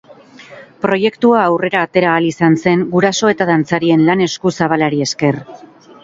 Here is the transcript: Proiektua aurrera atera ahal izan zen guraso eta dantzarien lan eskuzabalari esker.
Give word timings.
Proiektua 0.85 1.41
aurrera 1.49 1.83
atera 1.87 2.07
ahal 2.13 2.27
izan 2.29 2.55
zen 2.63 2.81
guraso 2.93 3.29
eta 3.33 3.47
dantzarien 3.49 4.01
lan 4.07 4.25
eskuzabalari 4.29 5.03
esker. 5.07 5.39